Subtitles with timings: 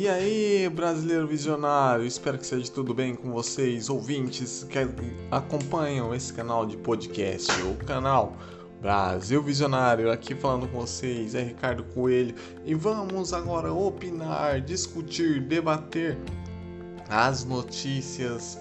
[0.00, 4.78] E aí, brasileiro visionário, espero que seja tudo bem com vocês, ouvintes que
[5.30, 8.34] acompanham esse canal de podcast, o canal
[8.80, 12.34] Brasil Visionário, aqui falando com vocês é Ricardo Coelho
[12.64, 16.16] e vamos agora opinar, discutir, debater
[17.06, 18.58] as notícias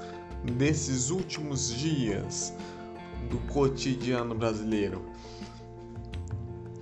[0.58, 2.54] desses últimos dias
[3.32, 5.06] do cotidiano brasileiro.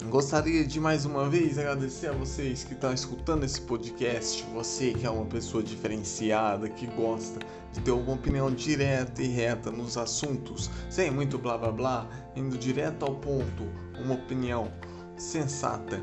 [0.10, 5.05] Gostaria de mais uma vez agradecer a vocês que estão escutando esse podcast, você que
[5.05, 7.40] é uma pessoa diferenciada, que gosta
[7.73, 12.58] de ter uma opinião direta e reta nos assuntos, sem muito blá blá blá, indo
[12.58, 13.64] direto ao ponto,
[14.00, 14.72] uma opinião
[15.17, 16.02] sensata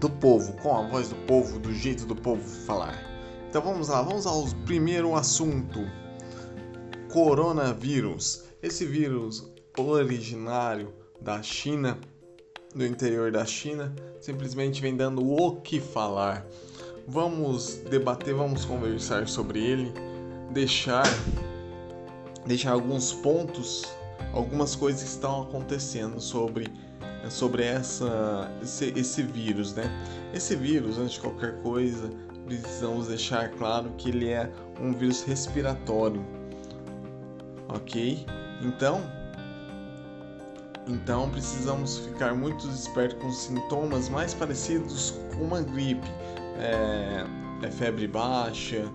[0.00, 3.00] do povo, com a voz do povo, do jeito do povo falar.
[3.48, 5.78] Então vamos lá, vamos ao primeiro assunto:
[7.12, 8.42] coronavírus.
[8.60, 11.96] Esse vírus originário da China
[12.76, 16.46] do interior da China simplesmente vem dando o que falar.
[17.08, 19.92] Vamos debater, vamos conversar sobre ele,
[20.52, 21.06] deixar
[22.44, 23.84] deixar alguns pontos,
[24.32, 26.68] algumas coisas que estão acontecendo sobre
[27.30, 29.84] sobre essa esse, esse vírus, né?
[30.34, 32.10] Esse vírus, antes de qualquer coisa,
[32.44, 36.24] precisamos deixar claro que ele é um vírus respiratório,
[37.68, 38.24] ok?
[38.62, 39.02] Então,
[40.86, 46.06] então precisamos ficar muito espertos com sintomas mais parecidos com uma gripe,
[46.58, 47.24] é,
[47.62, 48.90] é febre baixa,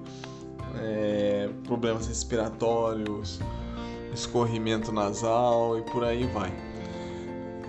[0.79, 3.39] é, problemas respiratórios,
[4.13, 6.51] escorrimento nasal e por aí vai.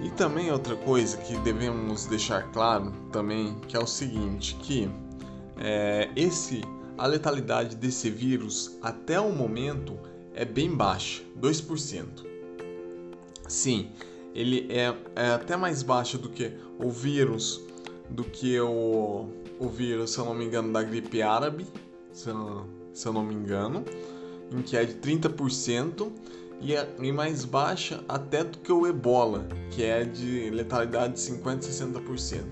[0.03, 4.91] E também outra coisa que devemos deixar claro também que é o seguinte, que
[5.59, 6.63] é, esse
[6.99, 9.99] a letalidade desse vírus até o momento
[10.35, 12.07] é bem baixa, 2%.
[13.49, 13.91] Sim,
[14.35, 17.61] ele é, é até mais baixo do que o vírus,
[18.09, 21.67] do que o, o vírus, se eu não me engano, da gripe árabe,
[22.13, 23.85] se eu, se eu não me engano,
[24.51, 26.11] em que é de 30%,
[26.63, 31.21] e, é, e mais baixa até do que o ebola, que é de letalidade de
[31.21, 32.45] 50% 60%.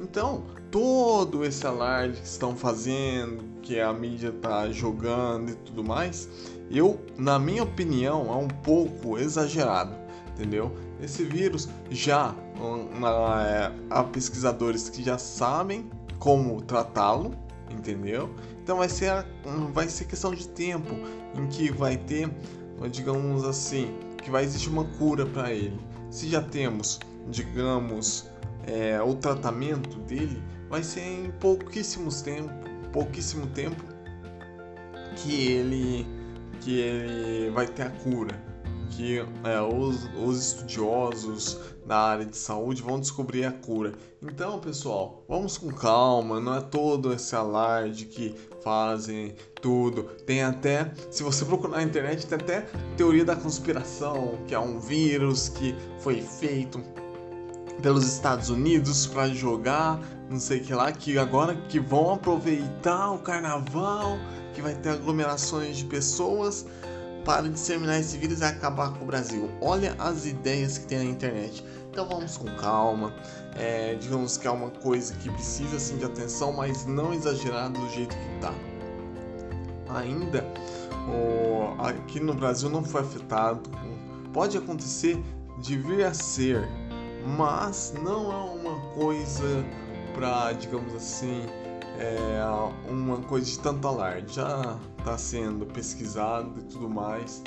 [0.00, 6.28] Então, todo esse alarde que estão fazendo, que a mídia está jogando e tudo mais,
[6.70, 10.04] eu, na minha opinião, é um pouco exagerado
[10.34, 10.76] entendeu?
[11.00, 12.34] Esse vírus já
[13.46, 15.88] é, há pesquisadores que já sabem
[16.18, 17.32] como tratá-lo,
[17.70, 18.30] entendeu?
[18.62, 19.26] Então vai ser
[19.72, 20.94] vai ser questão de tempo
[21.34, 22.30] em que vai ter,
[22.90, 25.78] digamos assim, que vai existir uma cura para ele.
[26.10, 28.28] Se já temos, digamos,
[28.66, 32.50] é, o tratamento dele, vai ser em pouquíssimos tempo,
[32.92, 33.84] pouquíssimo tempo
[35.16, 36.06] que ele
[36.64, 38.54] que ele vai ter a cura
[38.96, 43.92] que é, os, os estudiosos da área de saúde vão descobrir a cura.
[44.22, 50.04] Então, pessoal, vamos com calma, não é todo esse alarde que fazem tudo.
[50.24, 52.62] Tem até, se você procurar na internet, tem até
[52.96, 56.80] teoria da conspiração, que é um vírus que foi feito
[57.82, 63.18] pelos Estados Unidos para jogar, não sei que lá, que agora que vão aproveitar o
[63.18, 64.16] carnaval,
[64.54, 66.64] que vai ter aglomerações de pessoas
[67.24, 69.50] para disseminar esse vírus e acabar com o Brasil.
[69.60, 71.64] Olha as ideias que tem na internet.
[71.90, 73.14] Então vamos com calma.
[73.56, 77.88] É, digamos que é uma coisa que precisa sim de atenção, mas não exagerado do
[77.90, 78.54] jeito que está.
[79.88, 80.44] Ainda
[81.08, 83.62] o, aqui no Brasil não foi afetado.
[84.32, 85.22] Pode acontecer
[85.60, 86.68] de vir a ser,
[87.38, 89.64] mas não é uma coisa
[90.14, 91.46] para, digamos assim,
[91.98, 94.34] é uma coisa de tanto alarde.
[94.34, 97.42] Já está sendo pesquisado e tudo mais.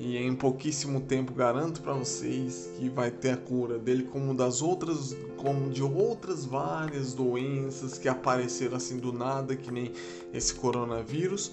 [0.00, 4.62] E em pouquíssimo tempo garanto para vocês que vai ter a cura dele como das
[4.62, 9.90] outras, como de outras várias doenças que apareceram assim do nada, que nem
[10.32, 11.50] esse coronavírus,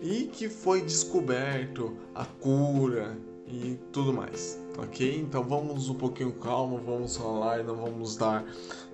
[0.00, 3.18] e que foi descoberto a cura
[3.48, 5.20] e tudo mais ok?
[5.20, 8.44] Então vamos um pouquinho calmo, vamos falar, não vamos dar,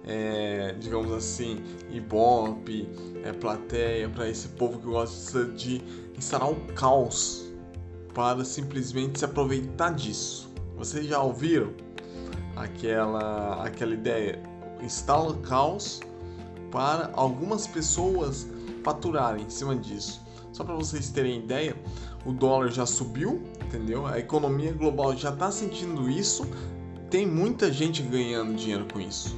[0.05, 2.89] é, digamos assim, ibope,
[3.23, 5.83] é, plateia para esse povo que gosta de
[6.17, 7.45] instalar o caos
[8.15, 10.51] para simplesmente se aproveitar disso.
[10.77, 11.73] Vocês já ouviram
[12.57, 14.43] aquela, aquela ideia?
[14.83, 16.01] Instala o caos
[16.71, 18.47] para algumas pessoas
[18.83, 20.24] faturarem em cima disso.
[20.55, 21.75] Só para vocês terem ideia,
[22.25, 24.07] o dólar já subiu, entendeu?
[24.07, 26.47] A economia global já está sentindo isso,
[27.11, 29.37] tem muita gente ganhando dinheiro com isso.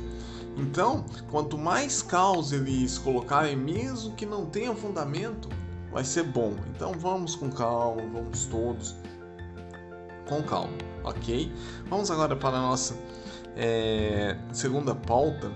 [0.59, 5.49] Então, quanto mais caos eles colocarem, mesmo que não tenha fundamento,
[5.91, 6.55] vai ser bom.
[6.75, 8.95] Então vamos com calma, vamos todos
[10.29, 11.51] com calma, ok?
[11.89, 12.95] Vamos agora para a nossa
[13.57, 15.51] é, segunda pauta,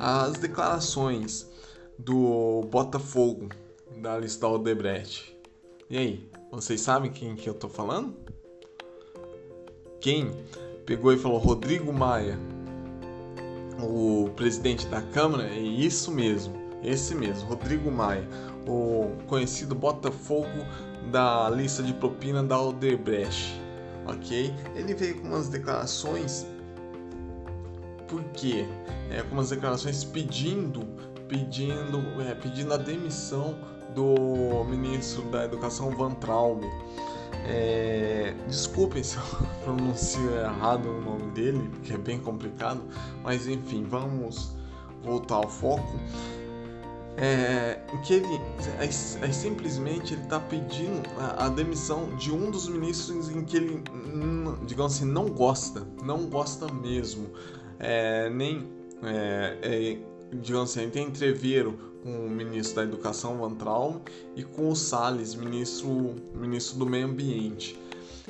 [0.00, 1.48] as declarações
[1.96, 3.50] do Botafogo,
[3.96, 5.36] da lista Odebrecht.
[5.88, 8.14] E aí, vocês sabem quem que eu tô falando?
[10.00, 10.30] Quem
[10.84, 12.38] pegou e falou Rodrigo Maia,
[13.82, 18.28] o presidente da Câmara, é isso mesmo, esse mesmo, Rodrigo Maia,
[18.68, 20.66] o conhecido Botafogo
[21.10, 23.60] da lista de propina da Odebrecht,
[24.06, 24.52] ok?
[24.74, 26.46] Ele veio com umas declarações,
[28.06, 28.66] por quê?
[29.10, 30.80] É, com umas declarações pedindo,
[31.28, 33.56] pedindo, é, pedindo a demissão
[33.96, 36.62] do ministro da Educação Van Traub.
[37.48, 39.22] É, desculpem se eu
[39.64, 42.82] pronuncio errado o nome dele, porque é bem complicado,
[43.24, 44.54] mas enfim, vamos
[45.02, 45.98] voltar ao foco.
[47.18, 48.40] É, que ele
[48.78, 53.56] é, é simplesmente ele está pedindo a, a, demissão de um dos ministros em que
[53.56, 53.82] ele,
[54.66, 57.30] digamos assim, não gosta, não gosta mesmo,
[57.78, 58.68] é, nem
[59.02, 59.98] é, é,
[60.36, 64.00] digamos assim, tem entreveiro com o ministro da Educação, Van Traum,
[64.36, 67.76] e com o Salles, ministro, ministro do Meio Ambiente.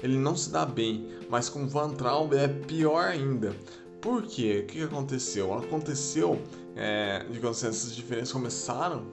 [0.02, 3.54] Ele não se dá bem, mas com Van Traum é pior ainda.
[4.00, 4.64] Por quê?
[4.64, 5.52] O que aconteceu?
[5.52, 6.40] Aconteceu,
[6.74, 9.04] é, digamos assim, essas diferenças começaram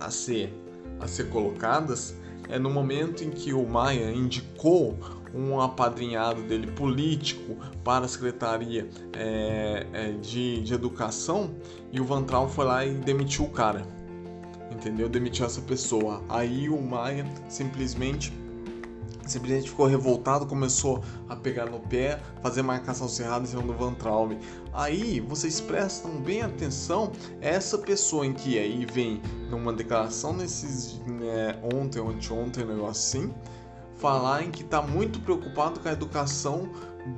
[0.00, 0.52] a ser,
[0.98, 2.14] a ser colocadas
[2.48, 4.96] é no momento em que o Maia indicou
[5.34, 11.50] um apadrinhado dele político para a Secretaria é, é, de, de Educação
[11.90, 13.86] e o Vantral foi lá e demitiu o cara.
[14.70, 15.08] Entendeu?
[15.08, 16.22] Demitiu essa pessoa.
[16.28, 18.32] Aí o Maia simplesmente
[19.26, 23.94] simplesmente ficou revoltado, começou a pegar no pé, fazer marcação cerrada em cima do Van
[23.94, 24.36] Traub.
[24.72, 31.58] Aí vocês prestam bem atenção essa pessoa em que aí vem numa declaração nesses né,
[31.62, 33.34] ontem, ontem, ontem, um negócio assim,
[34.02, 36.68] falar em que está muito preocupado com a educação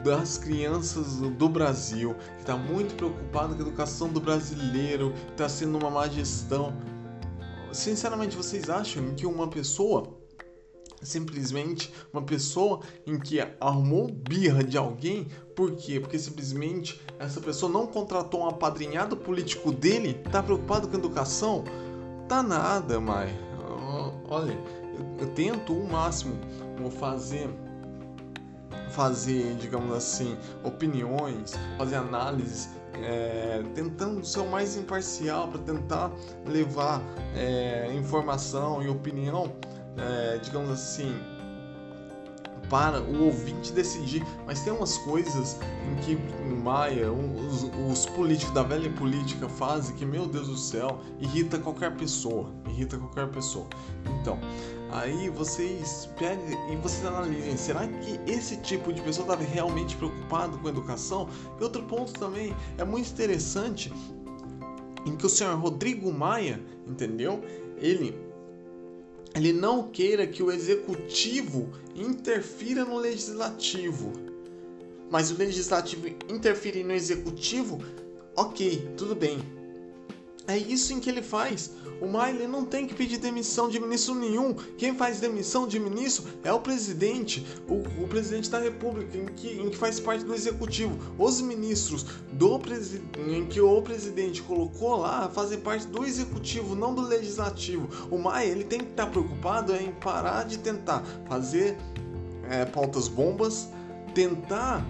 [0.05, 5.49] das crianças do Brasil, que está muito preocupado com a educação do brasileiro, que está
[5.49, 6.77] sendo uma má gestão.
[7.73, 10.15] Sinceramente, vocês acham que uma pessoa,
[11.03, 15.27] simplesmente uma pessoa em que arrumou birra de alguém,
[15.57, 15.99] por quê?
[15.99, 21.65] Porque simplesmente essa pessoa não contratou um apadrinhado político dele, está preocupado com a educação?
[22.29, 23.29] Tá nada, mãe.
[24.29, 24.84] Olha,
[25.19, 26.37] eu, tento o máximo
[26.99, 27.49] fazer
[28.91, 36.13] fazer, digamos assim, opiniões, fazer análises, é, tentando ser o mais imparcial para tentar
[36.47, 37.03] levar
[37.35, 39.53] é, informação e opinião,
[39.97, 41.13] é, digamos assim,
[42.71, 44.25] para o ouvinte decidir.
[44.47, 45.59] Mas tem umas coisas
[45.89, 46.19] em que
[46.51, 51.59] o Maia, os, os, políticos da velha política fazem que, meu Deus do céu, irrita
[51.59, 52.51] qualquer pessoa.
[52.69, 53.67] Irrita qualquer pessoa.
[54.21, 54.39] Então,
[54.95, 60.57] Aí vocês pegam e vocês analisem, será que esse tipo de pessoa estava realmente preocupado
[60.57, 61.29] com a educação?
[61.61, 63.93] E outro ponto também é muito interessante
[65.05, 67.43] em que o senhor Rodrigo Maia, entendeu?
[67.79, 68.17] Ele
[69.35, 74.13] ele não queira que o executivo interfira no legislativo.
[75.11, 77.83] Mas o legislativo interferir no executivo,
[78.37, 79.41] ok, tudo bem.
[80.47, 81.71] É isso em que ele faz.
[82.01, 84.53] O Miley não tem que pedir demissão de ministro nenhum.
[84.77, 89.49] Quem faz demissão de ministro é o presidente, o, o presidente da República, em que,
[89.49, 90.99] em que, faz parte do executivo.
[91.19, 92.61] Os ministros do
[93.27, 97.89] em que o presidente colocou lá fazem parte do executivo, não do legislativo.
[98.11, 101.77] O Maia ele tem que estar preocupado em parar de tentar fazer
[102.51, 103.69] é, pautas bombas,
[104.15, 104.85] tentar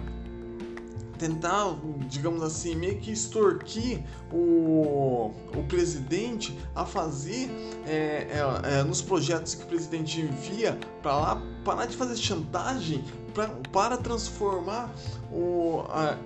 [1.17, 1.75] tentar,
[2.07, 7.49] digamos assim, meio que extorquir o, o presidente a fazer
[7.85, 13.03] é, é, é, nos projetos que o presidente envia para lá, parar de fazer chantagem
[13.33, 14.93] pra, para transformar
[15.31, 16.17] o, a,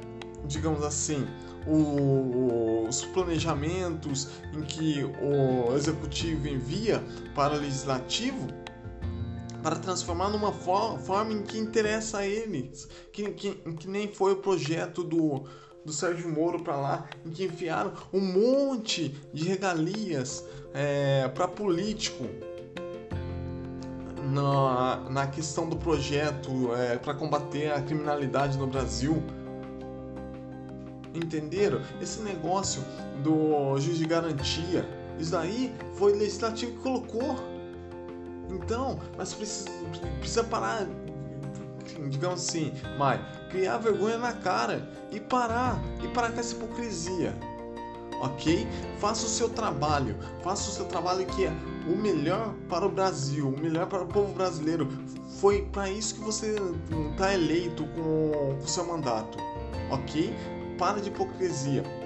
[0.45, 1.25] digamos assim,
[1.67, 7.03] o, os planejamentos em que o executivo envia
[7.35, 8.47] para o legislativo
[9.61, 14.37] para transformar numa forma em que interessa a eles, que, que, que nem foi o
[14.37, 15.43] projeto do,
[15.85, 22.25] do Sérgio Moro para lá, em que enfiaram um monte de regalias é, para político
[24.31, 29.21] na, na questão do projeto é, para combater a criminalidade no Brasil.
[31.13, 31.81] Entenderam?
[31.99, 32.83] Esse negócio
[33.23, 34.87] do juiz de garantia,
[35.17, 37.35] isso daí foi o legislativo que colocou.
[38.49, 39.69] Então, mas precisa,
[40.19, 40.87] precisa parar,
[42.09, 47.33] digamos assim, Mai, criar vergonha na cara e parar, e parar com essa hipocrisia.
[48.21, 48.67] Ok?
[48.99, 51.53] Faça o seu trabalho, faça o seu trabalho que é
[51.87, 54.87] o melhor para o Brasil, o melhor para o povo brasileiro.
[55.39, 56.55] Foi para isso que você
[57.11, 59.37] está eleito com o seu mandato,
[59.89, 60.35] ok?
[60.77, 61.98] Para de hipocrisia.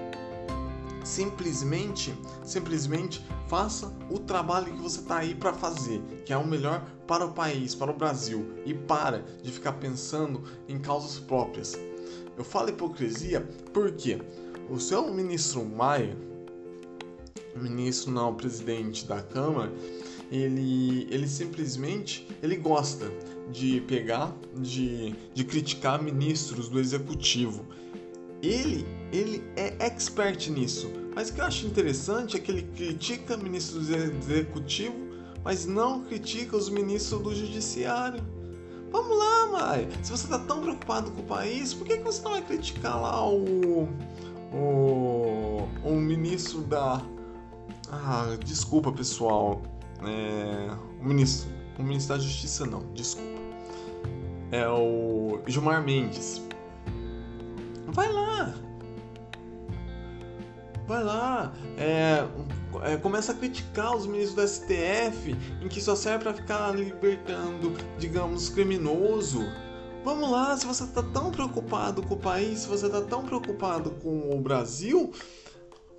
[1.03, 6.85] Simplesmente, simplesmente faça o trabalho que você está aí para fazer, que é o melhor
[7.05, 11.77] para o país, para o Brasil, e para de ficar pensando em causas próprias.
[12.37, 13.41] Eu falo hipocrisia
[13.73, 14.21] porque
[14.69, 16.17] o seu ministro Maia,
[17.55, 19.71] ministro não, presidente da Câmara,
[20.31, 23.11] ele, ele simplesmente ele gosta
[23.51, 27.65] de pegar, de, de criticar ministros do executivo.
[28.41, 30.91] Ele, ele é expert nisso.
[31.15, 34.95] Mas o que eu acho interessante é que ele critica ministros do executivo,
[35.43, 38.23] mas não critica os ministros do judiciário.
[38.91, 39.87] Vamos lá, Maia.
[40.01, 42.99] Se você está tão preocupado com o país, por que, que você não vai criticar
[42.99, 43.87] lá o,
[44.51, 47.01] o, o ministro da.
[47.91, 49.61] Ah, desculpa, pessoal.
[50.01, 51.51] É, o ministro.
[51.77, 53.41] O ministro da Justiça, não, desculpa.
[54.51, 56.41] É o Gilmar Mendes.
[57.87, 58.53] Vai lá.
[60.87, 61.53] Vai lá.
[61.77, 62.27] É,
[62.83, 67.73] é, começa a criticar os ministros do STF, em que só serve para ficar libertando,
[67.97, 69.41] digamos, criminoso.
[70.03, 73.91] Vamos lá, se você está tão preocupado com o país, se você está tão preocupado
[73.91, 75.13] com o Brasil,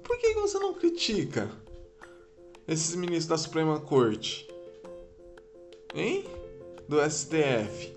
[0.02, 1.50] por que você não critica
[2.68, 4.46] esses ministros da Suprema Corte?
[5.94, 6.26] Hein?
[6.86, 7.94] Do STF?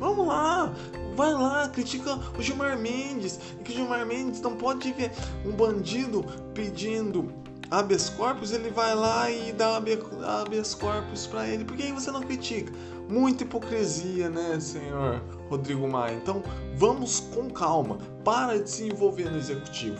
[0.00, 0.74] Vamos lá,
[1.14, 3.38] vai lá, critica o Gilmar Mendes.
[3.58, 5.12] E que o Gilmar Mendes não pode ver
[5.44, 6.24] um bandido
[6.54, 7.32] pedindo
[7.70, 11.64] habeas corpus, ele vai lá e dá habeas corpus para ele.
[11.64, 12.72] Por que você não critica?
[13.08, 16.14] Muita hipocrisia, né, senhor Rodrigo Maia?
[16.14, 16.42] Então,
[16.76, 17.98] vamos com calma.
[18.24, 19.98] Para de se envolver no executivo.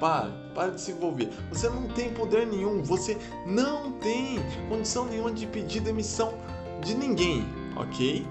[0.00, 1.28] Para, para de se envolver.
[1.50, 4.38] Você não tem poder nenhum, você não tem
[4.68, 6.34] condição nenhuma de pedir demissão
[6.80, 7.44] de ninguém,
[7.76, 8.24] ok?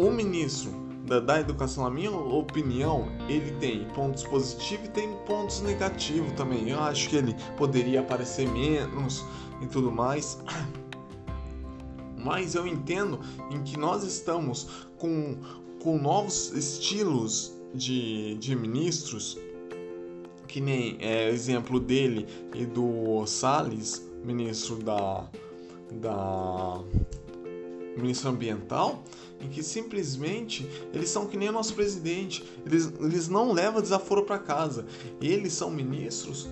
[0.00, 0.72] O ministro
[1.04, 6.70] da, da, educação, na minha opinião, ele tem pontos positivos e tem pontos negativos também.
[6.70, 9.24] Eu acho que ele poderia aparecer menos
[9.60, 10.38] e tudo mais.
[12.16, 15.36] Mas eu entendo em que nós estamos com,
[15.82, 19.38] com novos estilos de, de ministros,
[20.46, 25.28] que nem é exemplo dele e do Salles, ministro da,
[25.92, 26.80] da
[27.96, 29.02] ministro ambiental,
[29.40, 34.24] em que simplesmente eles são que nem o nosso presidente, eles, eles não levam desaforo
[34.24, 34.86] para casa.
[35.20, 36.48] Eles são ministros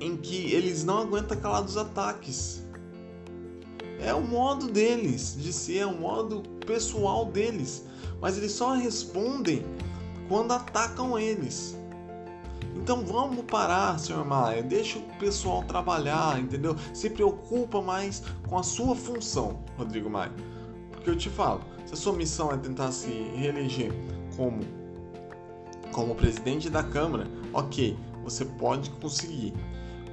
[0.00, 2.62] em que eles não aguentam calar dos ataques.
[4.00, 7.84] É o modo deles de ser, é o modo pessoal deles.
[8.20, 9.64] Mas eles só respondem
[10.28, 11.76] quando atacam eles.
[12.76, 16.76] Então vamos parar, senhor Maia, deixa o pessoal trabalhar, entendeu?
[16.94, 20.32] Se preocupa mais com a sua função, Rodrigo Maia.
[21.08, 23.90] Eu te falo, se a sua missão é tentar se reeleger
[24.36, 24.60] como
[25.90, 29.54] como presidente da Câmara, ok, você pode conseguir.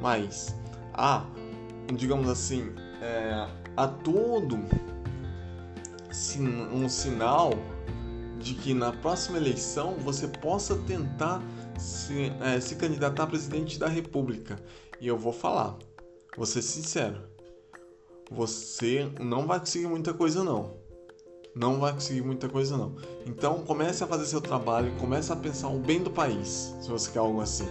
[0.01, 0.55] Mas
[0.93, 1.25] há,
[1.93, 2.71] digamos assim,
[3.01, 3.47] é,
[4.03, 4.57] todo
[6.73, 7.51] um sinal
[8.39, 11.43] de que na próxima eleição você possa tentar
[11.77, 14.57] se, é, se candidatar a presidente da República.
[15.01, 15.77] E eu vou falar,
[16.37, 17.21] vou ser sincero,
[18.31, 20.84] você não vai conseguir muita coisa não.
[21.55, 22.93] Não vai conseguir muita coisa não.
[23.25, 27.09] Então comece a fazer seu trabalho, comece a pensar o bem do país, se você
[27.09, 27.67] quer algo assim,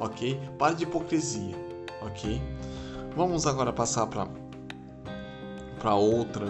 [0.00, 0.40] ok?
[0.58, 1.54] Pare de hipocrisia,
[2.00, 2.40] ok?
[3.14, 4.26] Vamos agora passar para
[5.78, 6.46] para outra,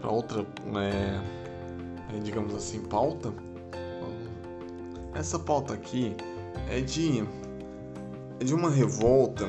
[0.00, 3.32] para outra, é, é, digamos assim, pauta.
[5.12, 6.16] Essa pauta aqui
[6.70, 7.22] é de
[8.40, 9.46] é de uma revolta,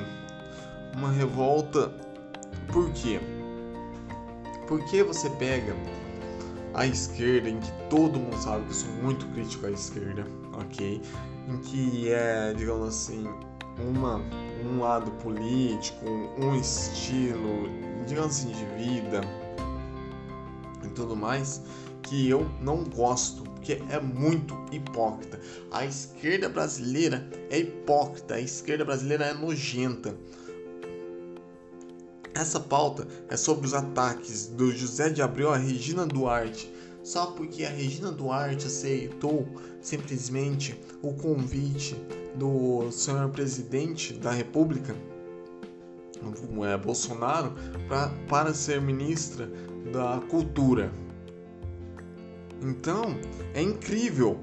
[0.94, 1.90] uma revolta
[2.74, 3.20] por quê?
[4.68, 5.74] Porque você pega
[6.74, 11.02] a esquerda, em que todo mundo sabe que eu sou muito crítico à esquerda, ok?
[11.48, 13.28] Em que é, digamos assim,
[13.80, 14.22] uma,
[14.66, 16.06] um lado político,
[16.38, 17.70] um estilo,
[18.08, 19.22] digamos assim, de vida
[20.84, 21.62] e tudo mais,
[22.04, 25.40] que eu não gosto, porque é muito hipócrita.
[25.72, 30.16] A esquerda brasileira é hipócrita, a esquerda brasileira é nojenta.
[32.34, 36.72] Essa pauta é sobre os ataques do José de Abreu a Regina Duarte,
[37.04, 39.48] só porque a Regina Duarte aceitou
[39.82, 41.96] simplesmente o convite
[42.36, 44.96] do senhor presidente da República,
[46.64, 47.54] é, Bolsonaro,
[47.88, 49.52] pra, para ser ministra
[49.92, 50.92] da Cultura.
[52.62, 53.18] Então,
[53.54, 54.40] é incrível.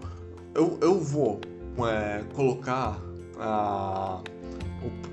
[0.54, 1.40] Eu, eu vou
[1.88, 3.00] é, colocar
[3.38, 4.20] a,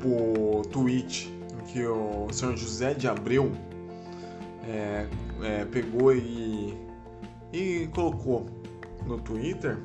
[0.03, 1.35] o, o tweet
[1.75, 3.51] que o senhor José de Abreu
[4.63, 5.08] é,
[5.44, 6.74] é, pegou e,
[7.51, 8.46] e colocou
[9.05, 9.77] no Twitter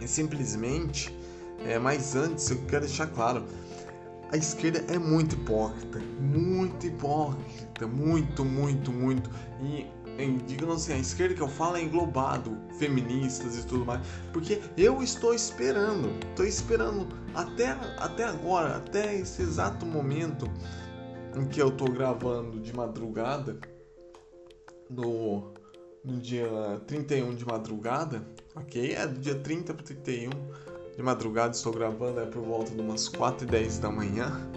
[0.00, 1.14] e simplesmente
[1.66, 3.44] É, mas antes eu quero deixar claro,
[4.30, 9.30] a esquerda é muito hipócrita, muito hipócrita, muito, muito, muito.
[9.62, 9.86] E
[10.46, 14.00] digamos assim, a esquerda que eu falo é englobado, feministas e tudo mais,
[14.32, 20.48] porque eu estou esperando, estou esperando até, até agora, até esse exato momento
[21.36, 23.58] em que eu estou gravando de madrugada,
[24.88, 25.52] no,
[26.04, 26.46] no dia
[26.86, 28.94] 31 de madrugada, ok?
[28.94, 30.30] É do dia 30 para 31
[30.96, 34.48] de madrugada, estou gravando, é por volta de umas 4 e 10 da manhã.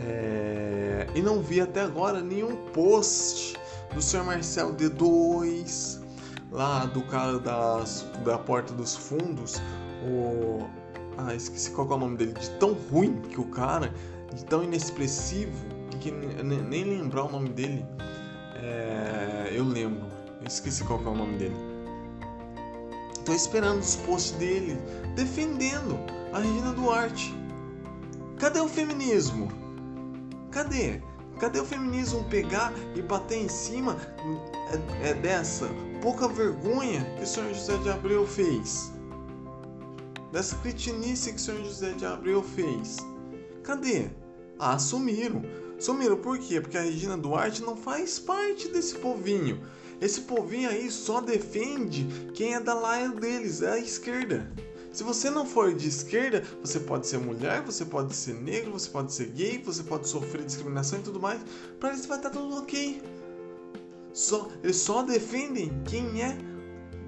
[0.00, 1.06] É...
[1.14, 3.58] E não vi até agora nenhum post
[3.94, 4.24] do Sr.
[4.24, 6.00] Marcel D2,
[6.50, 9.60] lá do cara das, da Porta dos Fundos,
[10.04, 10.66] o.
[11.18, 13.92] Ah, esqueci qual é o nome dele, de tão ruim que o cara,
[14.34, 15.66] de tão inexpressivo,
[16.00, 17.84] que nem lembrar o nome dele,
[18.56, 20.06] é, eu lembro,
[20.40, 21.56] eu esqueci qual é o nome dele.
[23.24, 24.76] Tô esperando os posts dele
[25.14, 25.98] defendendo
[26.32, 27.32] a Regina Duarte.
[28.38, 29.48] Cadê o feminismo?
[30.50, 31.00] Cadê?
[31.42, 33.96] Cadê o feminismo pegar e bater em cima
[35.02, 35.68] é, é dessa
[36.00, 38.92] pouca vergonha que o senhor José de Abreu fez?
[40.30, 42.98] Dessa cretinice que o senhor José de Abreu fez?
[43.64, 44.08] Cadê?
[44.56, 45.42] Ah, sumiram.
[45.80, 46.60] Sumiram por quê?
[46.60, 49.60] Porque a Regina Duarte não faz parte desse povinho.
[50.00, 54.48] Esse povinho aí só defende quem é da laia deles, é a esquerda.
[54.92, 58.90] Se você não for de esquerda, você pode ser mulher, você pode ser negro, você
[58.90, 61.40] pode ser gay, você pode sofrer discriminação e tudo mais.
[61.80, 63.02] Para eles vai estar tudo ok.
[64.12, 66.36] Só, eles só defendem quem é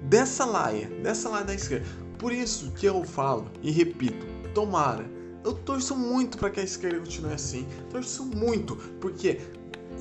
[0.03, 1.85] dessa laia, dessa laia da esquerda.
[2.17, 4.25] Por isso que eu falo e repito,
[4.55, 5.05] tomara.
[5.43, 7.67] Eu torço muito para que a esquerda continue assim.
[7.91, 9.39] Torço muito, porque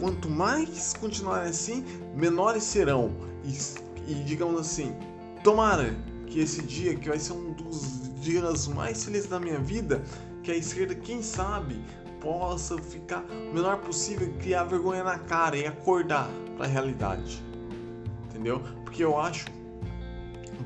[0.00, 1.84] quanto mais continuar assim,
[2.16, 3.14] menores serão.
[3.44, 4.96] E, e digamos assim,
[5.42, 5.94] tomara
[6.34, 10.02] que esse dia, que vai ser um dos dias mais felizes da minha vida,
[10.42, 11.80] que a esquerda, quem sabe,
[12.20, 17.40] possa ficar o menor possível, criar vergonha na cara e acordar para a realidade.
[18.24, 18.60] Entendeu?
[18.82, 19.46] Porque eu acho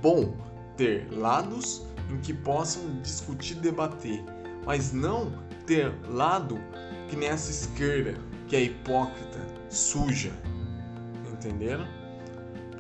[0.01, 0.35] bom
[0.75, 4.25] ter lados em que possam discutir, debater,
[4.65, 5.31] mas não
[5.67, 6.59] ter lado
[7.11, 8.15] que nem essa esquerda,
[8.47, 9.39] que é hipócrita,
[9.69, 10.33] suja.
[11.31, 11.98] Entenderam?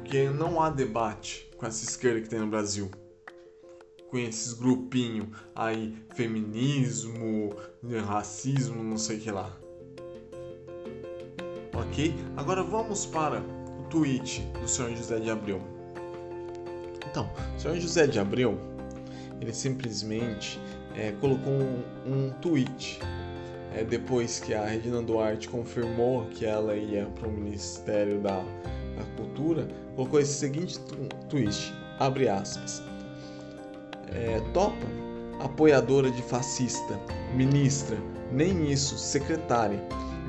[0.08, 2.90] Porque não há debate com essa esquerda que tem no Brasil.
[4.08, 7.54] Com esses grupinhos aí, feminismo,
[8.06, 9.54] racismo, não sei o que lá.
[11.74, 12.14] Ok?
[12.38, 13.42] Agora vamos para
[13.78, 15.60] o tweet do senhor José de Abreu.
[17.10, 18.58] Então, o senhor José de Abreu,
[19.42, 20.58] ele simplesmente
[20.96, 22.98] é, colocou um, um tweet
[23.74, 28.42] é, depois que a Regina Duarte confirmou que ela ia para o Ministério da,
[28.98, 30.78] da Cultura, colocou esse seguinte
[31.28, 32.82] twist, abre aspas.
[34.08, 34.86] É, topa,
[35.40, 36.98] apoiadora de fascista,
[37.34, 37.96] ministra,
[38.32, 39.80] nem isso, secretária,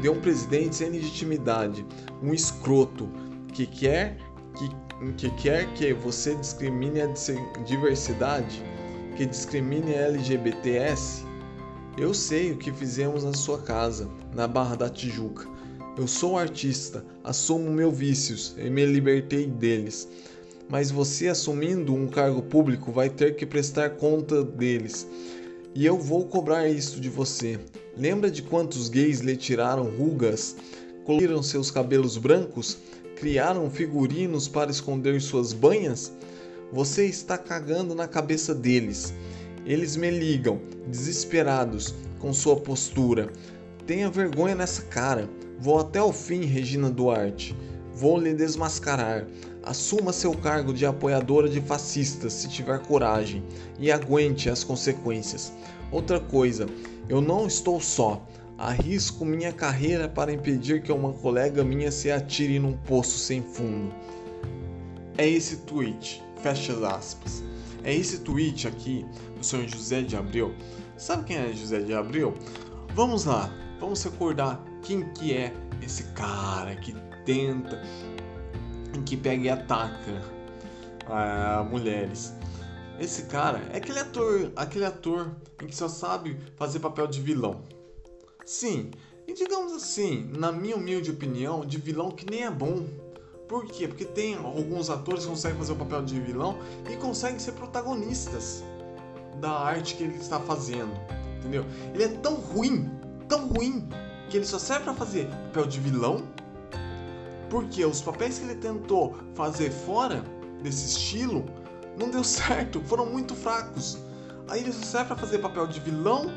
[0.02, 1.86] de um presidente sem legitimidade,
[2.22, 3.10] um escroto
[3.54, 4.18] que quer
[4.56, 7.08] que, que quer que você discrimine a
[7.66, 8.64] diversidade,
[9.16, 11.26] que discrimine a LGBTS.
[11.98, 15.59] Eu sei o que fizemos na sua casa, na Barra da Tijuca
[16.00, 20.08] eu sou artista, assumo meus vícios e me libertei deles.
[20.70, 25.06] Mas você, assumindo um cargo público, vai ter que prestar conta deles.
[25.76, 27.60] E eu vou cobrar isso de você.
[27.98, 30.56] Lembra de quantos gays lhe tiraram rugas,
[31.04, 32.78] colocaram seus cabelos brancos,
[33.18, 36.14] criaram figurinos para esconder suas banhas?
[36.72, 39.14] Você está cagando na cabeça deles.
[39.66, 43.30] Eles me ligam, desesperados, com sua postura.
[43.86, 45.28] Tenha vergonha nessa cara.
[45.62, 47.54] Vou até o fim, Regina Duarte.
[47.94, 49.28] Vou lhe desmascarar.
[49.62, 53.44] Assuma seu cargo de apoiadora de fascistas se tiver coragem
[53.78, 55.52] e aguente as consequências.
[55.92, 56.66] Outra coisa,
[57.10, 58.26] eu não estou só.
[58.58, 63.94] Arrisco minha carreira para impedir que uma colega minha se atire num poço sem fundo.
[65.18, 67.44] É esse tweet, fecha aspas.
[67.84, 69.06] É esse tweet aqui
[69.38, 70.54] do senhor José de Abreu.
[70.96, 72.34] Sabe quem é José de Abreu?
[72.96, 76.94] Vamos lá, vamos recordar quem que é esse cara que
[77.26, 77.82] tenta,
[79.06, 80.22] que pega e ataca
[81.08, 82.34] uh, mulheres.
[83.00, 87.62] Esse cara é aquele ator, aquele ator em que só sabe fazer papel de vilão.
[88.46, 88.92] Sim,
[89.28, 92.86] e digamos assim, na minha humilde opinião, de vilão que nem é bom.
[93.48, 93.88] Por quê?
[93.88, 96.58] Porque tem alguns atores que conseguem fazer o papel de vilão
[96.92, 98.64] e conseguem ser protagonistas
[99.40, 100.92] da arte que ele está fazendo.
[101.40, 101.66] Entendeu?
[101.94, 102.92] Ele é tão ruim,
[103.28, 103.88] tão ruim,
[104.30, 106.24] que ele só serve para fazer papel de vilão,
[107.50, 110.24] porque os papéis que ele tentou fazer fora
[110.62, 111.46] desse estilo
[111.98, 113.98] não deu certo, foram muito fracos.
[114.48, 116.32] Aí ele só serve pra fazer papel de vilão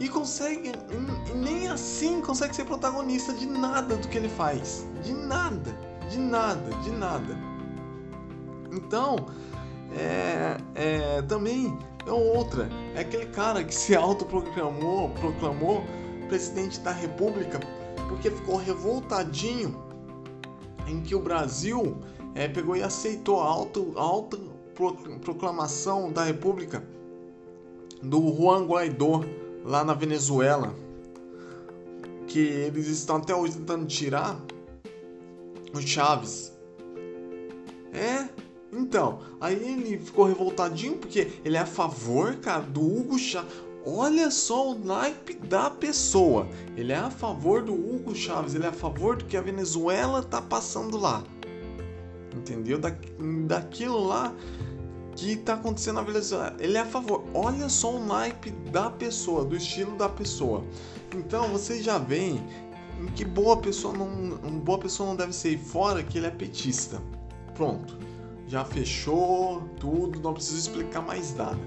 [0.00, 0.72] e consegue,
[1.30, 4.86] e nem assim consegue ser protagonista de nada do que ele faz.
[5.02, 5.74] De nada,
[6.08, 7.36] de nada, de nada.
[8.72, 9.26] Então,
[9.96, 12.68] é, é, também é outra.
[12.94, 15.84] É aquele cara que se autoproclamou proclamou
[16.28, 17.58] presidente da república
[18.08, 19.76] porque ficou revoltadinho
[20.86, 21.96] em que o Brasil
[22.34, 24.38] é, pegou e aceitou a alta
[25.22, 26.82] proclamação da república
[28.02, 29.24] do Juan Guaidó
[29.64, 30.74] lá na Venezuela,
[32.26, 34.40] que eles estão até hoje tentando tirar
[35.74, 36.52] o Chaves.
[37.92, 38.28] É,
[38.72, 43.67] então, aí ele ficou revoltadinho porque ele é a favor, cara, do Hugo Chaves.
[43.90, 46.46] Olha só o naipe da pessoa.
[46.76, 50.22] Ele é a favor do Hugo Chaves, ele é a favor do que a Venezuela
[50.22, 51.24] tá passando lá.
[52.36, 52.78] Entendeu?
[52.78, 52.92] Da,
[53.46, 54.34] daquilo lá
[55.16, 56.54] que está acontecendo na Venezuela.
[56.60, 57.24] Ele é a favor.
[57.32, 60.62] Olha só o naipe da pessoa, do estilo da pessoa.
[61.16, 62.46] Então vocês já veem
[63.16, 67.00] que boa pessoa não, boa pessoa não deve ser fora que ele é petista.
[67.54, 67.96] Pronto.
[68.48, 71.58] Já fechou tudo, não preciso explicar mais nada.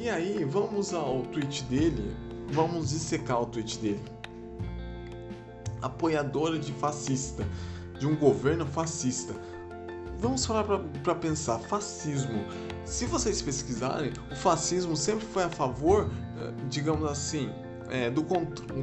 [0.00, 2.16] E aí, vamos ao tweet dele,
[2.52, 4.02] vamos dissecar o tweet dele.
[5.82, 7.46] Apoiadora de fascista,
[7.98, 9.34] de um governo fascista
[10.20, 10.64] vamos falar
[11.02, 12.44] para pensar, fascismo.
[12.84, 17.50] Se vocês pesquisarem, o fascismo sempre foi a favor, eh, digamos assim,
[17.88, 18.24] é, do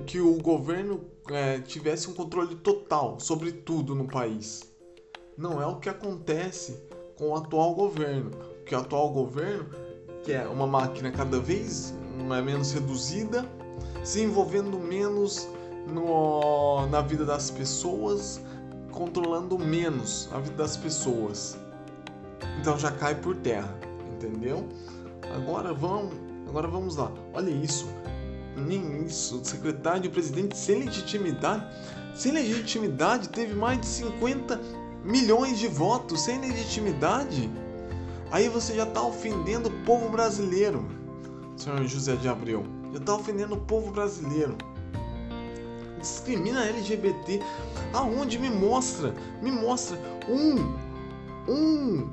[0.05, 4.73] que o governo é, tivesse um controle total sobre tudo no país.
[5.37, 6.81] Não é o que acontece
[7.15, 8.31] com o atual governo.
[8.65, 9.69] Que o atual governo,
[10.27, 11.93] que é uma máquina cada vez
[12.43, 13.45] menos reduzida,
[14.03, 15.47] se envolvendo menos
[15.89, 18.41] no, na vida das pessoas,
[18.91, 21.57] controlando menos a vida das pessoas.
[22.59, 23.73] Então já cai por terra,
[24.15, 24.67] entendeu?
[25.33, 26.13] Agora vamos,
[26.49, 27.09] agora vamos lá.
[27.33, 27.87] Olha isso.
[28.57, 31.65] Nem isso, secretário de presidente sem legitimidade,
[32.13, 34.59] sem legitimidade teve mais de 50
[35.05, 37.49] milhões de votos sem legitimidade.
[38.31, 40.85] Aí você já está ofendendo o povo brasileiro,
[41.55, 42.65] senhor José de Abreu.
[42.91, 44.57] Já está ofendendo o povo brasileiro
[45.99, 47.39] discrimina LGBT.
[47.93, 49.13] Aonde me mostra?
[49.41, 49.97] Me mostra
[50.29, 50.87] um
[51.49, 52.09] um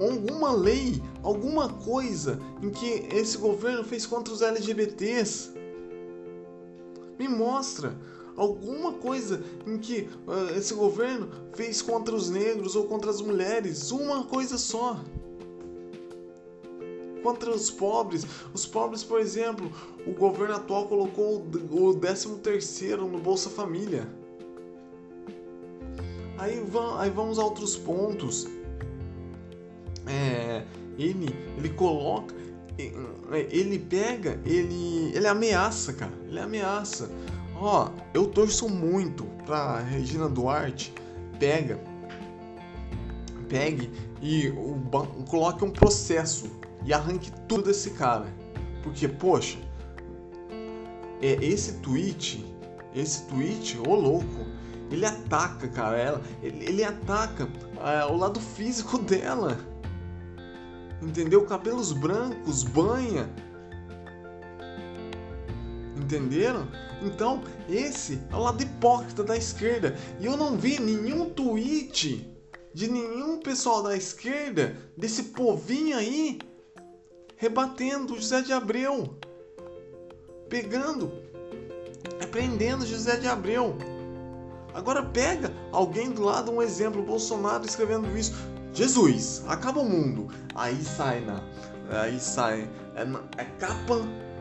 [0.00, 5.52] alguma lei, alguma coisa em que esse governo fez contra os LGBTs.
[7.18, 7.94] Me mostra
[8.34, 13.90] alguma coisa em que uh, esse governo fez contra os negros ou contra as mulheres.
[13.90, 14.98] Uma coisa só
[17.22, 18.26] contra os pobres.
[18.52, 19.70] Os pobres, por exemplo,
[20.06, 24.06] o governo atual colocou o 13 terceiro no Bolsa Família.
[26.38, 26.62] Aí,
[26.98, 28.48] aí vamos a outros pontos.
[30.06, 30.64] É,
[30.98, 32.34] ele, ele coloca,
[33.50, 36.12] ele pega, ele, ele ameaça, cara.
[36.28, 37.08] Ele ameaça.
[37.56, 40.92] Ó, eu torço muito pra Regina Duarte
[41.42, 41.80] pega,
[43.48, 44.78] pegue e o,
[45.28, 46.48] coloque um processo
[46.84, 48.26] e arranque tudo desse cara.
[48.82, 49.58] Porque, poxa,
[51.20, 52.44] é esse tweet,
[52.94, 54.46] esse tweet, ô louco,
[54.90, 57.48] ele ataca, cara, ela, ele, ele ataca
[57.80, 59.58] é, o lado físico dela.
[61.00, 61.44] Entendeu?
[61.46, 63.28] Cabelos brancos, banha.
[65.96, 66.68] Entenderam?
[67.02, 69.96] Então, esse é o lado hipócrita da esquerda.
[70.20, 72.28] E eu não vi nenhum tweet
[72.74, 76.38] de nenhum pessoal da esquerda, desse povinho aí,
[77.42, 79.16] rebatendo José de Abreu,
[80.48, 81.10] pegando,
[82.30, 83.76] prendendo José de Abreu.
[84.72, 88.32] Agora pega alguém do lado, um exemplo, Bolsonaro escrevendo isso.
[88.72, 90.28] Jesus, acaba o mundo.
[90.54, 91.42] Aí sai na.
[91.90, 92.70] Aí sai.
[92.94, 93.98] É, é capa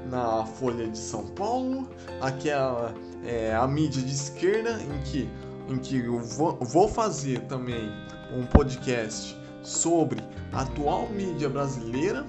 [0.08, 1.90] na Folha de São Paulo.
[2.22, 2.94] Aqui é a,
[3.26, 5.28] é a mídia de esquerda em que,
[5.68, 7.92] em que eu vou, vou fazer também
[8.32, 10.22] um podcast sobre
[10.54, 12.26] a atual mídia brasileira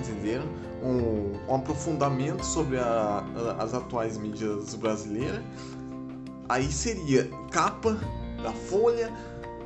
[0.00, 0.44] entenderam?
[0.82, 3.24] Um, um aprofundamento sobre a,
[3.58, 5.42] a, as atuais mídias brasileiras.
[6.48, 7.98] Aí seria capa
[8.42, 9.12] da Folha,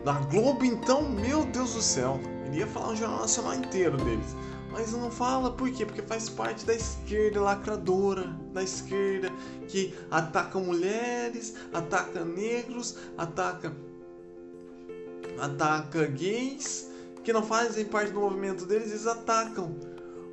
[0.05, 4.37] da Globo, então, meu Deus do céu, iria falar um jornal nacional inteiro deles.
[4.71, 5.85] Mas não fala por quê?
[5.85, 9.33] Porque faz parte da esquerda lacradora, da esquerda
[9.67, 13.73] que ataca mulheres, ataca negros, ataca
[15.41, 16.91] ataca gays,
[17.23, 19.75] que não fazem parte do movimento deles, eles atacam.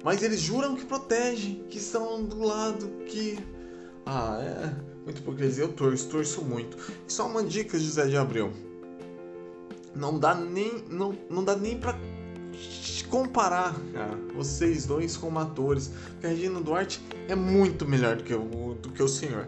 [0.06, 3.40] Mas eles juram que protegem, que estão do lado, que.
[4.06, 4.86] Ah, é.
[5.04, 6.78] Muito hipocrisia, eu torço, torço muito.
[7.08, 8.54] E só uma dica, José de Abreu.
[9.96, 10.84] Não dá nem.
[10.92, 11.98] Não, não dá nem pra
[13.10, 15.92] comparar, cara, vocês dois como atores.
[16.12, 19.48] Porque a Regina Duarte é muito melhor do que o, do que o senhor.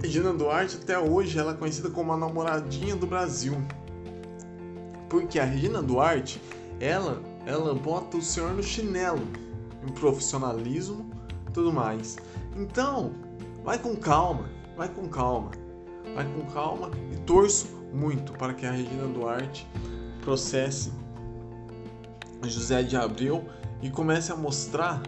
[0.00, 3.62] Regina Duarte, até hoje, ela é conhecida como a namoradinha do Brasil.
[5.10, 6.40] Porque a Regina Duarte,
[6.80, 9.20] ela, ela bota o senhor no chinelo,
[9.86, 11.16] em profissionalismo
[11.56, 12.18] tudo mais.
[12.54, 13.14] Então,
[13.64, 15.50] vai com calma, vai com calma,
[16.14, 19.66] vai com calma e torço muito para que a Regina Duarte
[20.20, 20.92] processe
[22.44, 23.42] José de Abreu
[23.80, 25.02] e comece a mostrar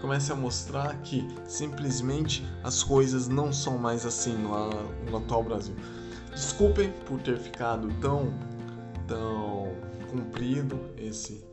[0.00, 4.70] comece a mostrar que simplesmente as coisas não são mais assim no,
[5.10, 5.76] no atual Brasil.
[6.30, 8.32] Desculpem por ter ficado tão
[9.06, 9.74] tão
[10.10, 11.44] comprido esse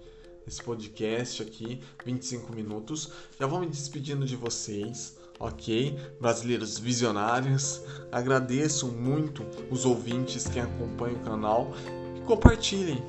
[0.47, 3.11] esse podcast aqui, 25 minutos.
[3.39, 5.97] Já vou me despedindo de vocês, ok?
[6.21, 7.81] Brasileiros visionários.
[8.11, 11.73] Agradeço muito os ouvintes que acompanham o canal
[12.15, 13.03] e compartilhem.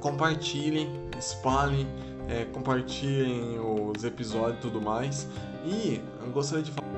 [0.00, 1.86] Compartilhem, espalhem,
[2.28, 5.28] é, compartilhem os episódios e tudo mais.
[5.64, 6.95] E eu gostaria de falar